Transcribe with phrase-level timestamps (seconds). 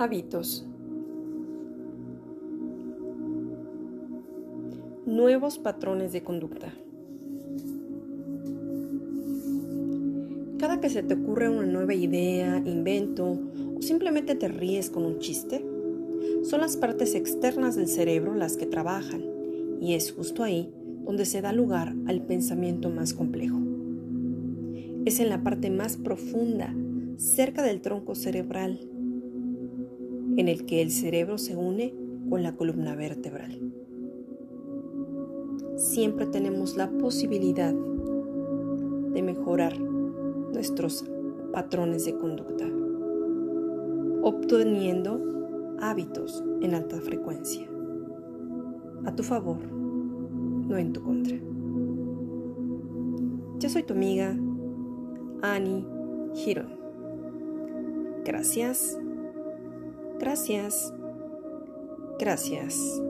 [0.00, 0.64] Hábitos.
[5.04, 6.72] Nuevos patrones de conducta.
[10.58, 13.38] Cada que se te ocurre una nueva idea, invento
[13.76, 15.62] o simplemente te ríes con un chiste,
[16.44, 19.22] son las partes externas del cerebro las que trabajan
[19.82, 20.72] y es justo ahí
[21.04, 23.58] donde se da lugar al pensamiento más complejo.
[25.04, 26.74] Es en la parte más profunda,
[27.18, 28.80] cerca del tronco cerebral,
[30.40, 31.94] en el que el cerebro se une
[32.30, 33.60] con la columna vertebral.
[35.76, 41.04] Siempre tenemos la posibilidad de mejorar nuestros
[41.52, 42.64] patrones de conducta,
[44.22, 47.68] obteniendo hábitos en alta frecuencia,
[49.04, 51.36] a tu favor, no en tu contra.
[53.58, 54.34] Yo soy tu amiga
[55.42, 55.84] Annie
[56.32, 56.80] Giron.
[58.24, 58.98] Gracias
[60.30, 60.94] Gracias.
[62.20, 63.00] Gracias.